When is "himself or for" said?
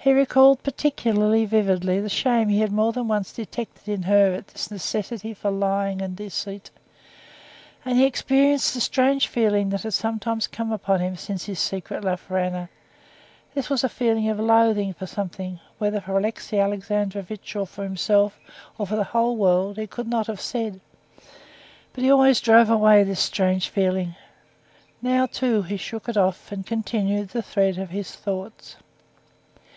17.82-18.94